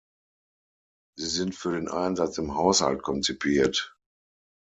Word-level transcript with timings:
Sie 1.15 1.27
sind 1.27 1.53
für 1.53 1.73
den 1.73 1.87
Einsatz 1.87 2.39
im 2.39 2.55
Haushalt 2.55 3.03
konzipiert. 3.03 3.95